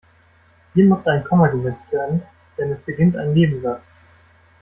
[0.73, 2.23] Hier musste ein Komma gesetzt werden,
[2.57, 3.85] denn es beginnt ein Nebensatz.